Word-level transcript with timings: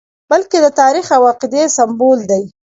بلکې 0.29 0.57
د 0.61 0.67
تاریخ 0.79 1.05
او 1.17 1.23
عقیدې 1.31 1.63
سمبول 1.77 2.19
دی. 2.31 2.43